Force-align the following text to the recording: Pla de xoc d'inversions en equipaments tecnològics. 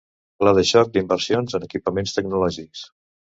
Pla 0.43 0.53
de 0.59 0.61
xoc 0.69 0.89
d'inversions 0.95 1.59
en 1.59 1.67
equipaments 1.67 2.15
tecnològics. 2.17 2.83